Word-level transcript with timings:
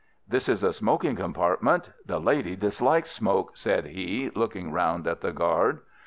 "This 0.27 0.49
is 0.49 0.63
a 0.63 0.73
smoking 0.73 1.15
compartment. 1.15 1.91
The 2.07 2.17
lady 2.19 2.55
dislikes 2.55 3.11
smoke," 3.11 3.55
said 3.55 3.85
he, 3.85 4.31
looking 4.33 4.71
round 4.71 5.05
at 5.05 5.21
the 5.21 5.31
guard. 5.31 5.81